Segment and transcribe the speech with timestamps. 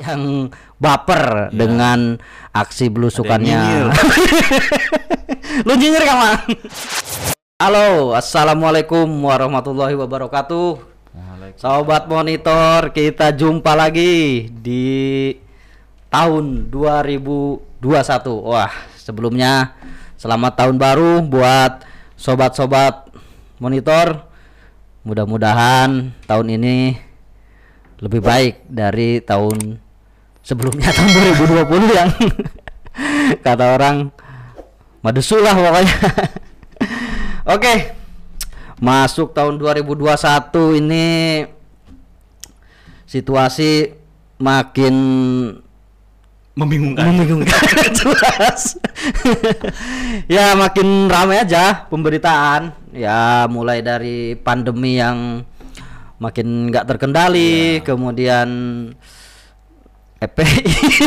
[0.00, 0.48] yang
[0.80, 2.16] baper dengan
[2.56, 3.92] aksi belusukannya.
[5.66, 6.40] Lu nyinyir kan, Mang?
[7.60, 10.88] Halo, assalamualaikum warahmatullahi wabarakatuh.
[11.60, 15.36] Sobat monitor, kita jumpa lagi di
[16.08, 17.84] tahun 2021.
[18.48, 19.76] Wah, sebelumnya
[20.16, 21.84] selamat tahun baru buat
[22.16, 23.12] sobat-sobat
[23.60, 24.24] monitor.
[25.04, 26.96] Mudah-mudahan tahun ini
[28.00, 29.89] lebih baik dari tahun
[30.50, 32.10] sebelumnya tahun 2020 yang
[33.46, 34.10] kata orang
[34.98, 35.96] madesu lah pokoknya.
[37.54, 37.74] Oke.
[38.80, 41.08] Masuk tahun 2021 ini
[43.04, 43.92] situasi
[44.40, 44.94] makin
[46.56, 47.12] membingungkan.
[47.12, 47.60] membingungkan
[47.92, 48.80] jelas.
[50.32, 52.72] ya makin ramai aja pemberitaan.
[52.96, 55.44] Ya mulai dari pandemi yang
[56.16, 58.48] makin nggak terkendali, kemudian
[60.20, 60.52] EPI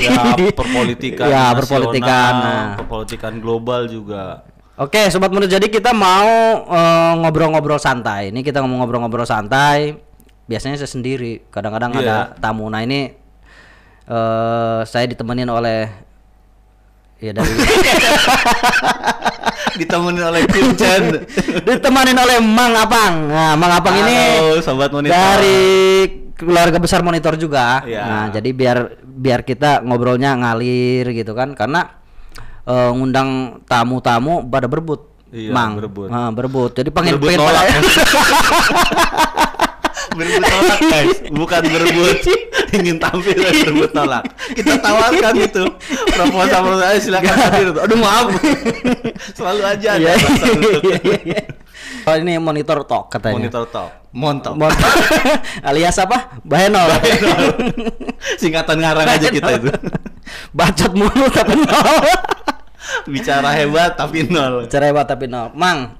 [0.09, 2.73] ya perpolitikan ya nasional, perpolitikan nah.
[2.81, 4.41] perpolitikan global juga
[4.73, 5.45] Oke, sobat muda.
[5.45, 6.25] Jadi kita mau
[6.65, 8.33] eh, ngobrol-ngobrol santai.
[8.33, 9.93] Ini kita ngomong ngobrol-ngobrol santai.
[10.49, 11.45] Biasanya saya sendiri.
[11.53, 12.01] Kadang-kadang Iya.
[12.01, 12.65] ada tamu.
[12.73, 13.13] Nah ini
[14.09, 15.93] eh saya ditemenin oleh
[17.21, 17.53] ya dari
[19.79, 21.05] ditemenin oleh Vincent
[21.69, 23.29] ditemenin oleh Mang Apang.
[23.29, 25.61] Nah, Mang Apang ini Halo, sobat monitor dari
[26.35, 27.85] keluarga besar monitor juga.
[27.87, 28.03] Ya.
[28.03, 31.55] Nah, jadi biar biar kita ngobrolnya ngalir gitu kan.
[31.55, 31.87] Karena
[32.63, 35.07] eh, ngundang tamu-tamu pada berebut.
[35.33, 35.79] Iya, Mang.
[35.79, 36.11] berebut.
[36.11, 36.75] Ah, berebut.
[36.75, 37.79] Jadi pengen berebut pengen nolak pada-
[40.13, 42.17] berebut nolak guys bukan berebut
[42.71, 45.63] ingin tampil dan berebut nolak kita tawarkan itu
[46.05, 48.25] proposal proposal silakan hadir aduh maaf
[49.37, 50.13] selalu aja ada Iya,
[50.53, 51.41] untuk iya, iya,
[52.03, 52.11] iya.
[52.11, 53.47] Oh ini monitor talk katanya.
[53.47, 54.69] monitor top montok Mon-
[55.67, 56.37] alias apa?
[56.45, 56.85] Bahenol.
[58.41, 59.73] singkatan ngarang aja kita itu
[60.53, 62.05] Bacot mulu tapi nol.
[63.13, 65.51] bicara hebat tapi nol Cara hebat tapi nol.
[65.57, 65.97] Mang,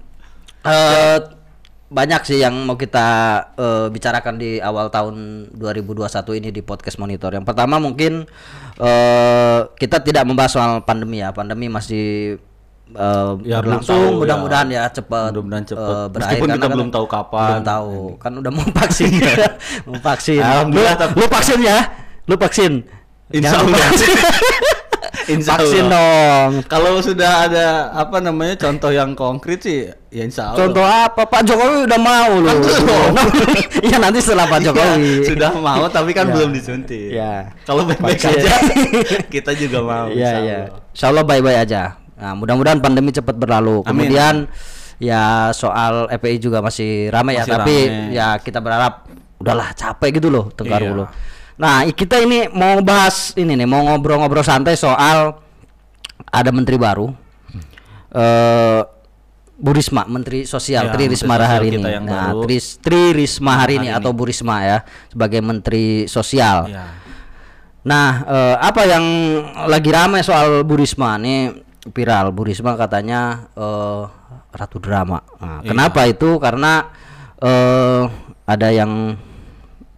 [0.64, 1.20] eh
[1.94, 3.06] banyak sih yang mau kita
[3.54, 7.34] eh, bicarakan di awal tahun 2021 ini di podcast monitor.
[7.34, 8.30] Yang pertama mungkin
[8.78, 11.34] eh kita tidak membahas soal pandemi ya.
[11.34, 12.38] Pandemi masih
[12.90, 13.96] eh, Ya, berlangsung.
[13.96, 15.88] tahu, Mudah-mudahan ya, cepat Mudah-mudahan cepat.
[15.90, 16.32] eh, berakhir.
[16.36, 17.48] Meskipun kita kan belum tahu kapan.
[17.50, 17.96] Belum tahu.
[18.18, 19.12] Kan udah mau vaksin.
[19.88, 20.38] mau vaksin.
[20.38, 21.80] Lu, Alhamdulillah, tapi- lu vaksin ya?
[22.24, 22.72] Lu vaksin.
[23.30, 23.78] Insya Allah.
[23.80, 24.14] vaksin.
[25.24, 25.96] Insya vaksin Allah.
[26.52, 26.52] dong.
[26.68, 30.60] Kalau sudah ada apa namanya contoh yang konkret sih, ya insya Allah.
[30.60, 31.24] Contoh apa?
[31.24, 32.52] Pak Jokowi udah mau loh.
[32.52, 33.14] Belum.
[33.80, 35.14] Iya nanti setelah Pak Iya, Jokowi.
[35.24, 36.34] sudah mau tapi kan Iya.
[36.34, 37.08] belum disuntik.
[37.10, 37.56] Iya.
[37.64, 38.52] Kalau baik-baik aja,
[39.32, 40.08] kita juga mau.
[40.12, 40.60] Iya iya.
[40.92, 41.82] Insya Allah baik-baik aja.
[42.18, 43.82] Nah mudah-mudahan pandemi cepat berlalu.
[43.84, 43.88] Amin.
[44.10, 44.34] Kemudian
[45.02, 48.16] ya soal FPI juga masih ramai ya, Masih tapi ramai.
[48.16, 48.94] ya kita berharap
[49.42, 51.10] udahlah capek gitu loh Tenggar Iya.
[51.60, 55.38] Nah kita ini mau bahas ini nih, mau ngobrol-ngobrol santai soal
[56.32, 57.14] ada menteri baru.
[58.14, 58.82] Eh
[59.54, 61.80] Bu Risma, Menteri Sosial, Ya, Tri Risma hari ini.
[62.04, 62.36] Nah.
[62.44, 66.68] Tri, Tri Risma hari ini atau Bu Risma ya sebagai Menteri Sosial.
[66.68, 66.84] Iya.
[67.88, 69.06] Nah, eh, apa yang
[69.70, 71.54] lagi ramai soal Bu Risma nih
[71.92, 72.32] viral.
[72.32, 74.04] Bu Risma katanya eh,
[74.54, 75.20] ratu drama.
[75.42, 75.70] Nah, Iya.
[75.76, 76.40] Kenapa itu?
[76.40, 76.88] Karena
[77.44, 78.04] eh,
[78.48, 79.20] ada yang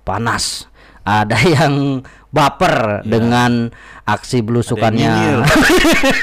[0.01, 0.65] panas,
[1.05, 2.01] ada yang
[2.33, 3.69] baper dengan
[4.03, 5.13] aksi belusukannya.
[5.13, 5.37] Iya.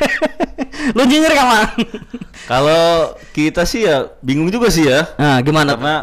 [0.98, 1.68] Lu nyinyir kan, Mang?
[2.50, 5.06] Kalau kita sih ya bingung juga sih ya.
[5.16, 5.78] Nah, gimana?
[5.78, 5.96] Karena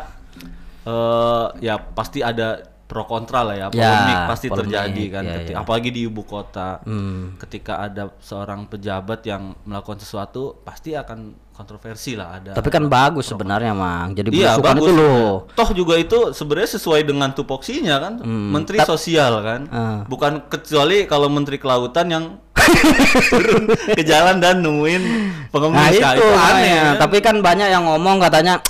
[0.89, 3.67] eh ya pasti ada pro kontra lah ya.
[3.69, 5.21] Ya, Polemik pasti polemik, terjadi kan.
[5.21, 5.57] ya, Keti- ya.
[5.61, 6.81] Apalagi di ibu kota.
[6.81, 7.37] Hmm.
[7.37, 12.51] Ketika ada seorang pejabat yang melakukan sesuatu pasti akan kontroversi lah ada.
[12.51, 14.11] Tapi kan bagus sebenarnya, Mang.
[14.11, 14.79] Jadi Iya bagus.
[14.81, 15.45] itu loh.
[15.51, 20.01] Toh juga itu sebenarnya sesuai dengan tupoksinya kan, Menteri Sosial kan, Ah.
[20.03, 22.25] bukan kecuali kalau Menteri Kelautan yang
[23.29, 25.03] turun ke jalan dan nemuin
[25.49, 26.73] pengemis Nah itu, Nah, itu aneh.
[26.75, 26.93] kan?
[26.99, 28.61] Tapi kan banyak yang ngomong katanya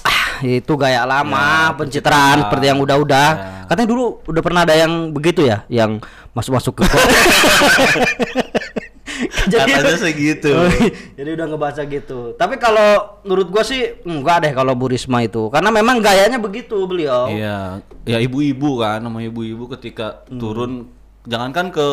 [0.42, 3.30] itu gaya lama Ya, pencitraan seperti yang udah-udah.
[3.34, 3.66] Ya.
[3.68, 6.00] Katanya dulu udah pernah ada yang begitu ya, yang
[6.32, 6.84] masuk-masuk ke
[9.50, 10.54] Katanya segitu.
[10.56, 10.70] Oh,
[11.18, 12.38] jadi udah ngebaca gitu.
[12.40, 15.52] Tapi kalau menurut gua sih enggak deh kalau Bu Risma itu.
[15.52, 17.28] Karena memang gayanya begitu beliau.
[17.28, 20.40] Iya, ya ibu-ibu kan, nama ibu-ibu ketika Hmm.
[20.40, 20.72] turun
[21.30, 21.88] jangankan ke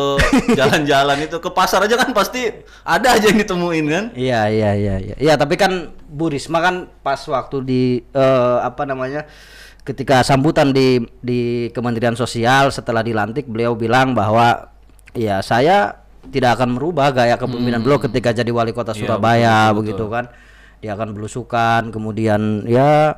[0.57, 2.49] jalan-jalan itu ke pasar aja kan pasti
[2.81, 4.05] ada aja yang ditemuin kan.
[4.17, 5.15] Iya iya iya iya.
[5.15, 9.29] Iya, tapi kan Bu Risma kan pas waktu di eh, apa namanya?
[9.87, 14.67] ketika sambutan di di Kementerian Sosial setelah dilantik beliau bilang bahwa
[15.15, 19.77] ya saya tidak akan merubah gaya kepemimpinan beliau ketika jadi wali kota Iya, Surabaya betul,
[19.79, 20.25] begitu kan.
[20.83, 23.15] Dia akan belusukan kemudian ya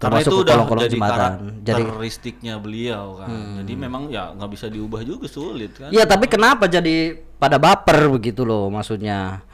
[0.00, 1.32] karena termasuk itu ke udah kolong-kolong jadi jembatan.
[1.60, 3.28] Jadi karakteristiknya beliau kan.
[3.60, 5.92] Jadi memang ya nggak bisa diubah juga sulit kan.
[5.92, 6.96] Iya, tapi kenapa jadi
[7.36, 9.44] pada baper begitu loh maksudnya?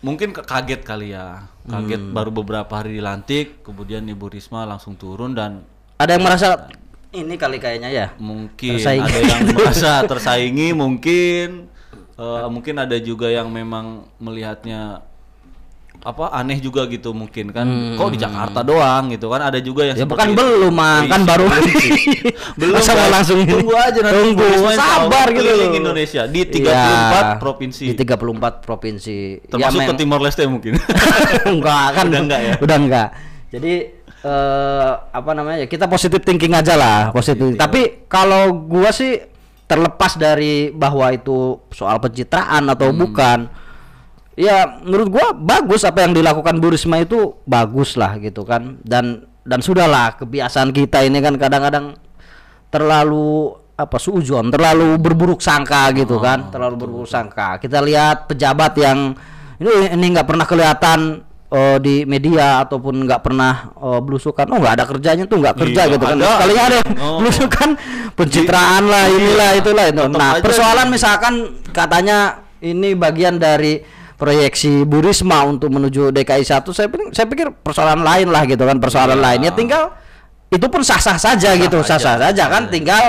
[0.00, 1.44] Mungkin kaget kali ya.
[1.62, 2.16] Kaget Hmm.
[2.16, 6.48] baru beberapa hari dilantik, kemudian Ibu Risma langsung turun dan Ada yang merasa
[7.12, 8.06] ini kali kayaknya ya.
[8.16, 9.04] mungkin Tersaingi.
[9.04, 11.68] ada yang merasa tersaingi mungkin
[12.16, 15.04] eh, mungkin ada juga yang memang melihatnya
[16.00, 19.94] apa aneh juga gitu mungkin kan kok di Jakarta doang gitu kan ada juga yang
[19.94, 20.02] Hmm.
[20.02, 20.36] Ya bukan itu.
[20.36, 21.04] belum, Mang.
[21.06, 21.92] Kan baru belum sih.
[22.56, 23.10] belum Masa guys.
[23.10, 25.70] langsung tunggu aja nanti Tunggu, sabar gitu loh.
[25.70, 29.16] Indonesia di 34 Iya, provinsi Di 34 provinsi.
[29.46, 30.72] termasuk ya, ke Timor Leste mungkin
[31.52, 32.54] enggak kan Udah enggak ya?
[32.58, 33.08] udah enggak
[33.50, 33.74] jadi
[34.20, 39.16] eh apa namanya ya kita positive thinking aja lah positif tapi kalau gua sih
[39.62, 41.36] terlepas dari bahwa itu
[41.70, 43.00] soal pencitraan atau Hmm.
[43.00, 43.38] bukan
[44.34, 48.78] ya menurut gua bagus apa yang dilakukan Bu Risma itu bagus lah gitu kan.
[48.82, 51.96] Dan dan sudahlah kebiasaan kita ini kan kadang-kadang
[52.68, 56.52] terlalu apa suujon terlalu berburuk sangka gitu kan.
[56.52, 57.56] terlalu berburuk sangka.
[57.56, 59.16] Kita lihat pejabat yang
[59.56, 64.46] ini ini nggak pernah kelihatan eh, di media ataupun nggak pernah eh, belusukan.
[64.52, 66.16] Oh nggak ada kerjanya tuh nggak kerja Iya, gitu kan.
[66.20, 67.16] sekalinya ada Oh.
[67.18, 67.68] belusukan
[68.12, 69.84] pencitraan lah inilah itulah.
[69.88, 71.34] itu nah persoalan misalkan
[71.72, 73.80] katanya ini bagian dari
[74.20, 78.60] proyeksi Bu Risma untuk menuju DKI 1 saya pikir saya pikir persoalan lain lah gitu
[78.60, 79.24] kan persoalan Iya.
[79.24, 79.96] lainnya tinggal
[80.48, 82.70] itu pun sah-sah saja gitu aja, sah-sah saja kan iya.
[82.70, 83.04] tinggal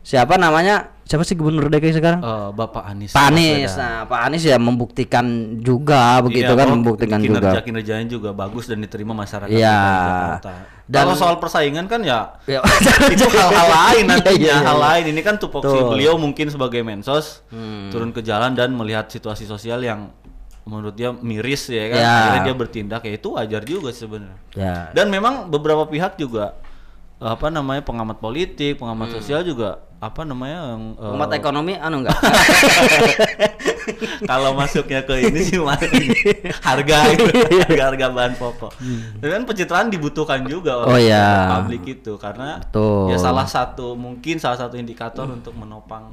[0.00, 4.40] siapa namanya siapa sih gubernur DKI sekarang Eh, Bapak Anies Pak Anies nah Pak Anies
[4.42, 5.24] ya membuktikan
[5.58, 10.52] juga begitu Iya, kan bahwa membuktikan kinerja, juga kinerjanya juga bagus dan diterima masyarakat Jakarta.
[10.84, 12.60] Dan- Kalau soal persaingan kan ya Ya,
[13.14, 14.56] itu hal-hal lain Iya, nantinya, iya, iya.
[14.62, 15.04] hal lain.
[15.08, 15.72] Ini kan tupoksi.
[15.74, 15.88] Hmm.
[15.90, 17.40] beliau mungkin sebagai mensos
[17.88, 20.08] turun ke jalan dan melihat situasi sosial yang
[20.64, 21.98] menurut dia miris ya kan.
[21.98, 22.12] Ya.
[22.18, 24.38] Akhirnya dia bertindak ya itu wajar juga sebenarnya.
[24.50, 26.56] ya Dan memang beberapa pihak juga
[27.16, 29.16] apa namanya pengamat politik, pengamat Hmm.
[29.16, 32.12] sosial juga apa namanya yang eh, umat ekonomi anu enggak
[34.24, 35.80] kalau masuknya ke ini sih mas-
[36.60, 37.24] harga itu
[37.62, 38.72] harga harga bahan pokok.
[39.16, 40.84] Tapi kan pencitraan dibutuhkan juga Hmm.
[40.86, 41.54] Oh, oleh iya.
[41.54, 43.08] publik itu karena Betul.
[43.08, 46.12] ya salah satu mungkin salah satu indikator untuk menopang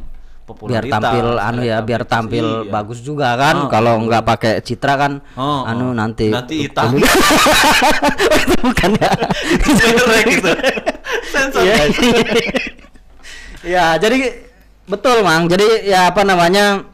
[0.54, 1.00] biar popularitas.
[1.00, 2.70] tampil anu ya biar tampil Iya.
[2.70, 5.92] bagus juga kan Oh, kalau nggak pakai citra kan Oh, anu oh.
[5.94, 6.96] nanti nanti hitam.
[8.42, 9.12] itu bukan ya
[10.28, 10.52] gitu.
[11.28, 11.76] Sensor Iya.
[13.62, 14.18] ya jadi
[14.86, 16.91] betul mang jadi ya apa namanya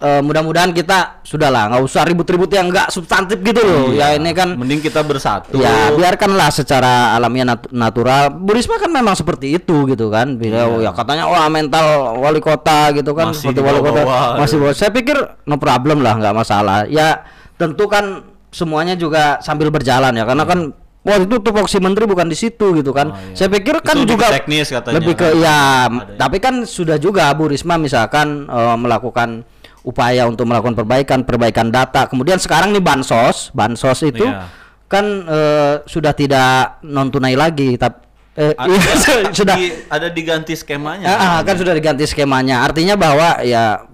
[0.00, 4.16] eh, mudah-mudahan kita sudahlah nggak usah ribut-ribut yang nggak substantif gitu loh ya Iya.
[4.16, 5.52] ini kan mending kita bersatu.
[5.54, 8.32] Ya biarkanlah secara alamiah nat- natural.
[8.32, 10.34] Bu Risma kan memang seperti itu gitu kan.
[10.34, 11.84] Beliau ya katanya wah mental
[12.16, 13.32] wali kota gitu kan Iya.
[13.32, 14.00] Masih seperti wali kota
[14.36, 14.72] masih bawah.
[14.72, 16.84] Saya pikir no problem lah nggak masalah.
[16.86, 17.22] Ya
[17.54, 22.36] tentu kan semuanya juga sambil berjalan ya karena kan Wah itu tupoksi menteri bukan di
[22.36, 23.08] situ gitu kan.
[23.08, 23.32] Oh, iya.
[23.32, 25.32] Saya pikir Itu kan lebih juga teknis katanya lebih ke kan.
[25.34, 25.56] ya,
[25.88, 26.16] Ada ya.
[26.18, 29.40] tapi kan sudah juga Bu Risma misalkan eh, melakukan
[29.82, 32.04] upaya untuk melakukan perbaikan perbaikan data.
[32.04, 34.44] Kemudian sekarang nih bansos, bansos itu Iya.
[34.86, 38.04] kan eh, sudah tidak non tunai lagi tapi
[38.36, 38.92] eh, Ada, iya,
[39.38, 41.06] sudah di- ada diganti skemanya.
[41.08, 43.84] Ah, ah, kan sudah diganti skemanya artinya bahwa ya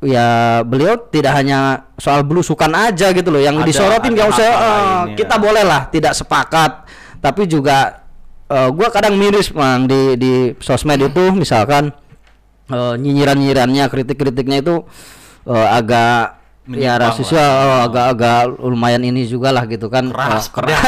[0.00, 0.26] ya
[0.60, 4.86] beliau tidak hanya soal belusukan aja gitu loh yang Ada- disorotin ada usah eh, lain,
[5.12, 5.16] ya.
[5.16, 6.84] kita boleh lah tidak sepakat
[7.18, 8.04] tapi juga
[8.46, 11.90] eh, gua kadang miris mang di di sosmed itu misalkan
[12.68, 14.84] eh, nyinyiran-nyinyirannya kritik-kritiknya itu
[15.46, 16.36] eh, agak
[16.66, 20.82] ya rasisnya oh, agak-agak lumayan ini juga lah gitu kan Keras, Eh, keras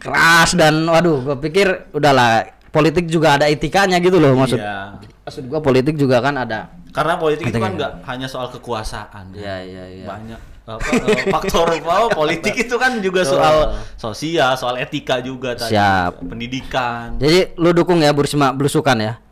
[0.00, 4.96] keras dan waduh gue pikir udahlah politik juga ada etikanya gitu loh maksud Iya.
[5.26, 9.30] maksud gua politik juga kan ada Karena politik itu kan nggak hanya soal kekuasaan.
[9.30, 10.06] Iya, iya, iya.
[10.10, 15.70] Banyak apa, eh, faktor apa, politik itu kan juga soal sosial, soal etika juga tadi.
[15.70, 16.18] Siap.
[16.26, 17.14] Pendidikan.
[17.14, 19.22] jadi lu dukung ya Bu Risma belusukan ya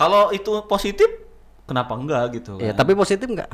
[0.00, 1.12] Kalau itu positif,
[1.68, 2.80] kenapa enggak gitu ya kan?
[2.80, 3.52] tapi positif nggak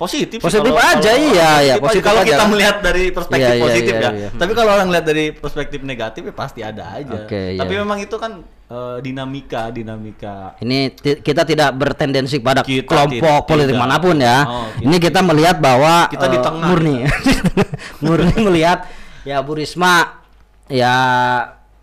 [0.00, 1.84] Positif, sih Positif kalau- aja, kalau- iya, iya, aja.
[1.84, 2.48] positif Kalau aja kita kan.
[2.48, 4.10] melihat dari perspektif Iya, iya, positif iya, ya.
[4.16, 4.28] iya.
[4.32, 7.16] Tapi kalau orang lihat dari perspektif negatif ya pasti ada aja.
[7.20, 7.80] Oke, Tapi iya.
[7.84, 8.32] memang itu kan
[8.64, 10.56] eh, dinamika, dinamika.
[10.56, 13.82] ini kita tidak bertendensi pada Kita kelompok tidak- politik tidak.
[13.84, 14.38] mana pun ya.
[14.40, 16.96] Oh, kita ini kita melihat bahwa Kita di eh, tengah murni,
[18.00, 18.88] murni melihat
[19.20, 20.24] ya Bu Risma
[20.66, 20.94] ya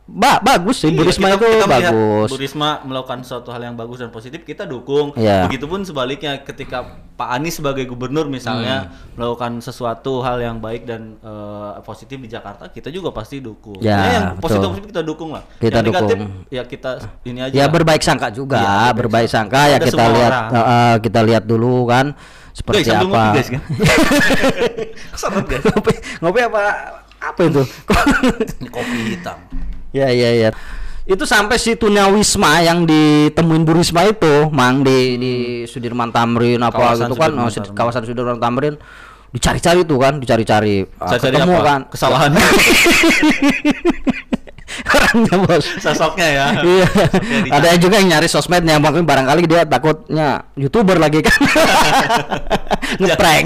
[0.08, 2.30] ba bagus sih Iya, Risma kita- itu kita bagus.
[2.30, 5.12] Bu Risma melakukan suatu hal yang bagus dan positif, kita dukung.
[5.14, 5.44] Iya.
[5.44, 9.14] Begitupun sebaliknya ketika Pak Anies sebagai gubernur misalnya Hmm.
[9.14, 13.76] melakukan sesuatu hal yang baik dan eh, positif di Jakarta, kita juga pasti dukung.
[13.78, 14.42] Ya, Pokoknya yang betul.
[14.42, 15.44] positif positif kita dukung lah.
[15.58, 16.32] Kita yang negatif dukung.
[16.48, 16.92] ya kita
[17.24, 17.52] ini aja.
[17.54, 17.70] Ya lah.
[17.70, 19.60] berbaik sangka juga, Iya, berbaik berbaik sangka.
[19.60, 20.50] sangka ya kita lihat orang.
[20.56, 22.06] eh, kita lihat dulu kan
[22.50, 23.04] seperti Guys, apa.
[23.04, 23.62] ngopi, guys, kan?
[25.44, 25.64] Guys.
[25.68, 26.62] ngopi, ngopi apa
[27.18, 27.64] apa itu?
[28.58, 29.38] Ini kopi hitam.
[29.96, 30.50] Ya ya ya.
[31.08, 36.76] Itu sampai si Tunawisma yang ditemuin Bu Risma itu, Mang di di Sudirman Tamrin apa
[36.76, 37.76] Kawasan gitu kan, Sudirman oh, Tamrin.
[37.80, 38.76] kawasan Sudirman Tamrin
[39.32, 40.84] dicari-cari tuh kan, dicari-cari.
[41.00, 41.64] Ah, ketemu apa?
[41.64, 41.80] kan.
[41.88, 42.44] Kesalahannya.
[45.08, 45.66] Orangnya bos.
[45.80, 46.46] Sosoknya ya.
[46.60, 46.88] Iya.
[47.48, 51.40] Ada juga yang nyari sosmednya, mungkin barangkali dia takutnya youtuber lagi kan.
[53.02, 53.46] Ngeprank.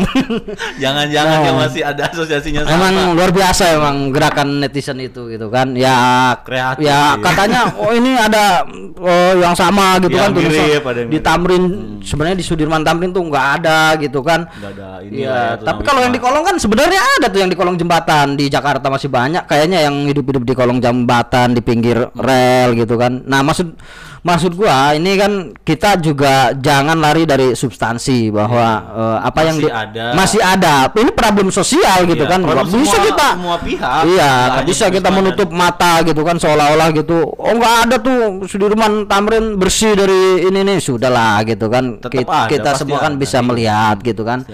[0.77, 1.43] Jangan-jangan Nah.
[1.45, 2.89] dia masih ada asosiasinya sama.
[2.91, 5.73] Emang luar biasa emang gerakan netizen itu gitu kan.
[5.73, 8.65] Ya Kreatif, ya katanya oh ini ada
[8.97, 11.19] oh, yang sama gitu Yang kan mirip, ada yang di.
[11.21, 11.63] Tamrin
[12.01, 14.45] sebenarnya di Sudirman Tamrin tuh nggak ada gitu kan.
[14.49, 17.39] Nggak ada ini Iya, lah ya, tapi kalau yang di kolong kan sebenarnya ada tuh
[17.41, 21.59] yang di kolong jembatan di Jakarta masih banyak kayaknya yang hidup-hidup di kolong jembatan di
[21.59, 23.23] pinggir rel gitu kan.
[23.23, 23.73] Nah, maksud
[24.21, 29.65] maksud gua ini kan kita juga jangan lari dari substansi bahwa eh, apa yang Masih
[29.65, 30.05] di- ada.
[30.13, 30.73] masih ada.
[30.91, 32.39] Ini problem sosial gitu Iya, kan.
[32.39, 34.01] Nggak bisa semua- kita semua pihak.
[34.07, 37.17] Iya, Nggak bisa kita menutup mata gitu kan seolah-olah gitu.
[37.31, 40.77] Oh, nggak ada tuh Sudirman Tamrin bersih dari ini nih.
[40.77, 41.97] Sudahlah gitu kan.
[41.97, 43.19] Tetap Ki- ada, kita semua kan ada.
[43.19, 44.45] bisa melihat gitu kan.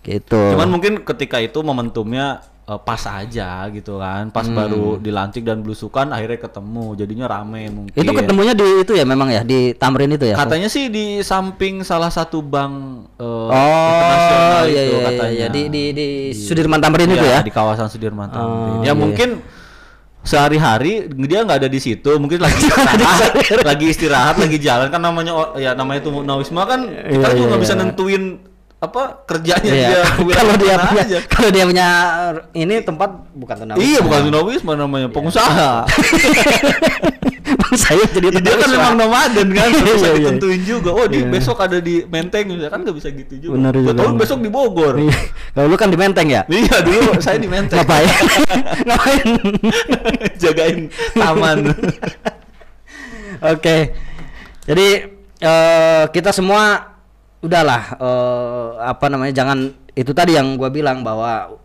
[0.00, 0.56] Gitu.
[0.56, 2.40] Cuman mungkin ketika itu momentumnya
[2.70, 4.30] eh, pas aja gitu kan.
[4.30, 4.54] Pas Hmm.
[4.54, 6.94] baru dilantik dan belusukan akhirnya ketemu.
[6.94, 7.98] Jadinya rame mungkin.
[7.98, 10.38] itu ketemunya di itu ya memang ya di Tamrin itu ya.
[10.38, 12.72] Katanya sih di samping salah satu bank
[13.16, 15.32] eh, Oh, internasional iya, itu iya, katanya.
[15.34, 17.40] iya, di di di Sudirman Tamrin itu Iya, ya.
[17.42, 18.78] di kawasan Sudirman Oh, Tamrin.
[18.80, 18.92] ya iya.
[18.94, 19.30] mungkin
[20.20, 23.00] sehari-hari dia nggak ada di situ mungkin lagi istirahat
[23.72, 27.48] lagi istirahat lagi jalan kan namanya ya namanya itu Nawisma kan kita Iya, juga iya,
[27.48, 27.80] nggak bisa iya.
[27.80, 28.22] nentuin
[28.80, 29.88] apa kerjanya Iya.
[29.92, 30.00] dia
[30.40, 31.18] Kalau dia punya aja.
[31.28, 31.86] kalau dia punya
[32.54, 33.84] ini tempat bukan tunawisma.
[33.84, 35.84] iya bukan Tunawisma namanya pengusaha
[37.72, 40.14] Saya jadi Ya, dia kan memang nomaden kan bisa Iya, iya.
[40.16, 41.28] ditentuin juga oh di Iya.
[41.28, 43.90] besok ada di Menteng ya kan nggak bisa gitu juga Benar juga.
[43.94, 45.16] tahu besok di Bogor Iya.
[45.52, 46.42] Kalau lu kan di Menteng ya?
[46.48, 48.08] iya dulu saya di Menteng Ngapain?
[48.86, 49.26] Ngapain?
[50.36, 50.78] jagain
[51.12, 51.58] taman
[53.42, 53.76] Oke.
[54.62, 54.86] Jadi
[55.38, 56.89] eh, kita semua
[57.40, 59.58] udahlah eh, apa namanya jangan
[59.92, 61.56] itu tadi yang gua bilang bahwa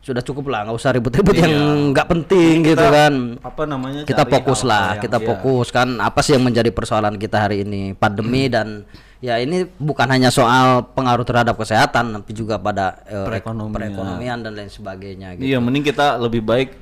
[0.00, 1.44] sudah cukup lah nggak usah ribut-ribut Iya.
[1.46, 1.54] yang
[1.92, 3.14] nggak penting gitu Kita, kan.
[3.44, 5.26] apa namanya Kita fokus lah, kita iya.
[5.28, 8.88] fokus kan apa sih yang menjadi persoalan kita hari ini pandemi dan
[9.20, 13.76] ya ini bukan hanya soal pengaruh terhadap kesehatan tapi juga pada eh, Perekonomian.
[13.76, 15.44] perekonomian dan lain sebagainya gitu.
[15.46, 16.74] Iya, mending kita lebih baik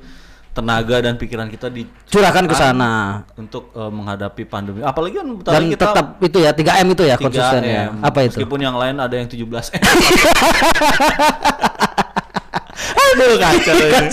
[0.49, 3.23] tenaga dan pikiran kita di Curahkan ke sana.
[3.37, 4.81] untuk eh, menghadapi pandemi.
[4.81, 7.23] Apalagi kan bentar Dan kita tetap itu ya 3M itu ya 3M.
[7.23, 7.83] konsisten ya.
[8.01, 8.35] Apa itu?
[8.35, 9.81] Meskipun yang lain ada yang 17 M.
[13.11, 14.07] Aduh kacau ini.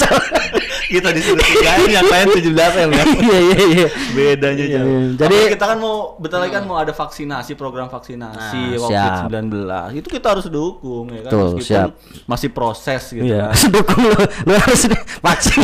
[0.86, 2.46] kita disuruh 3M yang lain 17
[2.86, 3.04] M ya.
[3.26, 3.86] Iya iya iya.
[4.12, 4.86] Bedanya Iya, jauh.
[4.86, 4.98] iya.
[5.12, 9.50] Jadi Jadi- kita kan mau bentar lagi kan mau ada vaksinasi, program vaksinasi Nah, COVID-19.
[9.96, 11.90] Itu kita harus dukung ya kan Betul, meskipun siap.
[12.24, 13.50] masih proses gitu Iya.
[13.50, 13.58] kan.
[13.74, 14.14] Dukung lu,
[14.46, 14.82] lu harus
[15.18, 15.58] vaksin.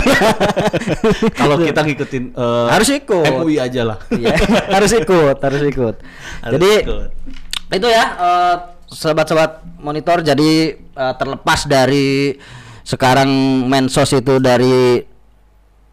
[1.32, 3.24] Kalau kita ngikutin eh, Harus ikut.
[3.38, 3.98] MUI aja lah.
[4.10, 4.34] Iya,
[4.70, 5.94] harus ikut, harus ikut.
[6.40, 7.08] Harus jadi ikut.
[7.72, 12.36] itu ya eh, sobat-sobat monitor jadi eh, terlepas dari
[12.82, 13.28] sekarang
[13.64, 15.02] mensos itu dari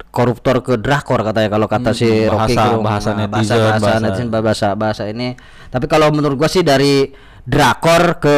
[0.09, 2.83] koruptor ke drakor katanya kalau kata si Hmm, Rocky bahasa- Gerung.
[2.83, 5.27] bahasa Nah, netizen, bahasa, bahasa, bahasa- netizen bahasa bahasa ini.
[5.67, 8.37] Tapi kalau menurut gua sih dari drakor ke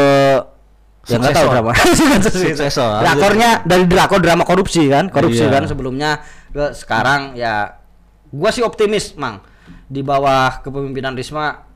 [1.02, 1.72] ya nggak tahu drama.
[2.28, 3.00] Suksesor.
[3.00, 5.08] drakornya dari drakor drama korupsi kan?
[5.08, 5.54] Korupsi Iya.
[5.54, 6.20] kan sebelumnya.
[6.52, 7.80] Ke sekarang ya
[8.28, 9.40] gua sih optimis mang.
[9.88, 11.71] Di bawah kepemimpinan Risma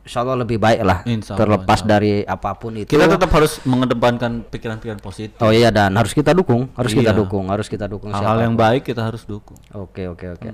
[0.00, 1.92] Insya Allah lebih baik lah Insya Allah, terlepas insya Allah.
[1.94, 5.36] dari apa pun itu Kita tetap harus mengedepankan pikiran-pikiran positif.
[5.38, 7.20] oh iya dan harus kita dukung harus kita Iya.
[7.20, 9.60] dukung harus kita dukung Hal-hal yang baik kita harus dukung.
[9.70, 10.48] oke oke oke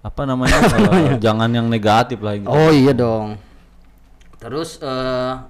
[0.00, 0.58] Apa namanya?
[0.92, 2.46] eh, jangan yang negatif lah gitu.
[2.46, 3.38] oh iya dong
[4.36, 5.48] terus apa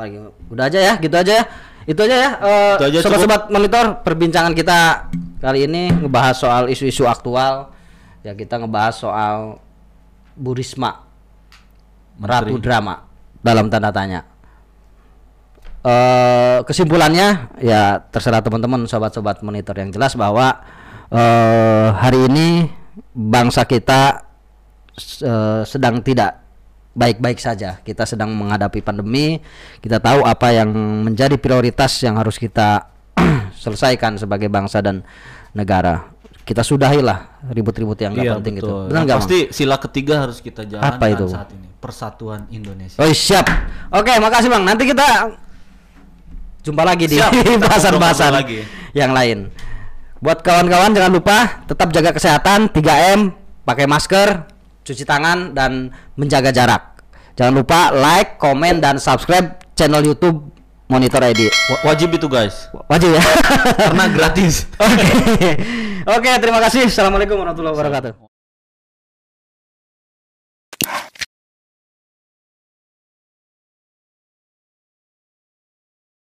[0.00, 1.44] lagi udah aja ya gitu aja ya
[1.82, 5.06] itu aja ya eh, Itu aja, sobat-sobat monitor perbincangan kita
[5.38, 7.70] kali ini ngebahas soal isu-isu aktual
[8.20, 9.62] ya kita ngebahas soal
[10.32, 10.56] Bu
[12.22, 13.02] Ratu Drama
[13.38, 14.22] dalam tanda tanya.
[15.82, 20.62] Eh kesimpulannya ya terserah teman-teman sobat-sobat monitor yang jelas bahwa
[21.10, 22.70] eh hari ini
[23.10, 24.22] bangsa kita
[25.18, 26.38] eh, sedang tidak
[26.94, 27.82] baik-baik saja.
[27.82, 29.42] Kita sedang menghadapi pandemi.
[29.82, 30.70] Kita tahu apa yang
[31.02, 32.86] menjadi prioritas yang harus kita
[33.58, 35.02] selesaikan sebagai bangsa dan
[35.50, 36.14] negara.
[36.42, 38.66] Kita sudahilah ribut-ribut yang nggak Iya, penting itu.
[38.66, 38.82] betul.
[38.86, 39.18] Benar Yang nggak?
[39.18, 39.26] Mang?
[39.26, 41.26] pasti sila ketiga harus kita jalankan Apa itu?
[41.26, 41.68] saat ini.
[41.82, 42.94] Persatuan Indonesia.
[42.96, 43.42] Oh siap.
[43.90, 44.62] Oke, makasih bang.
[44.62, 45.34] Nanti kita
[46.62, 48.62] jumpa lagi di Siap, bahasan-bahasan lagi.
[48.94, 49.50] yang lain.
[50.22, 53.34] Buat kawan-kawan jangan lupa tetap jaga kesehatan 3M,
[53.66, 54.46] pakai masker,
[54.80, 57.02] cuci tangan dan menjaga jarak.
[57.34, 60.54] Jangan lupa like, komen dan subscribe channel YouTube
[60.86, 61.50] Monitor ID.
[61.50, 62.70] Wa- Wajib itu guys.
[62.86, 63.22] Wajib ya.
[63.74, 64.70] Karena gratis.
[64.78, 65.50] Oke.
[66.04, 66.86] Oke, terima kasih.
[66.86, 68.21] Assalamualaikum warahmatullahi wabarakatuh.